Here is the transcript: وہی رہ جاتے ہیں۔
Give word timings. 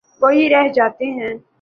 وہی 0.21 0.49
رہ 0.49 0.67
جاتے 0.67 1.05
ہیں۔ 1.11 1.33